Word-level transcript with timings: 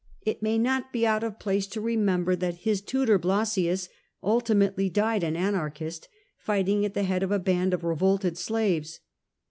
It 0.23 0.41
may 0.41 0.57
not 0.57 0.91
be 0.91 1.05
out 1.05 1.23
of 1.23 1.37
place 1.37 1.67
to 1.67 1.79
remember 1.79 2.35
that 2.35 2.55
his 2.65 2.81
butor, 2.81 3.19
Blossius, 3.21 3.87
ultimately 4.23 4.89
died 4.89 5.21
an. 5.23 5.35
anarchist, 5.35 6.09
fighting 6.39 6.83
at 6.83 6.95
the 6.95 7.03
head 7.03 7.21
of 7.21 7.31
a 7.31 7.37
band 7.37 7.71
of 7.71 7.83
revolted 7.83 8.35
slaves. 8.35 9.01